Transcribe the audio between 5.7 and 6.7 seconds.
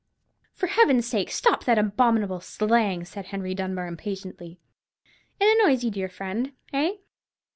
you, dear friend,